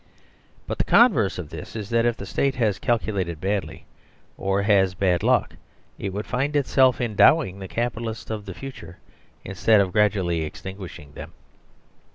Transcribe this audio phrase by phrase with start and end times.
[0.65, 3.85] But the converse of this is that if the State has calculated badly,
[4.35, 5.55] or has bad luck,
[5.99, 8.97] it would find itself endowing the Capitalists of the future
[9.45, 11.33] instead of gradually extinguishing them.